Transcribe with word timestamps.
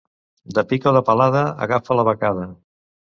De 0.57 0.61
pic 0.71 0.87
o 0.91 0.93
de 0.95 1.01
palada 1.09 1.43
agafa 1.67 1.99
la 1.99 2.07
becada. 2.09 2.47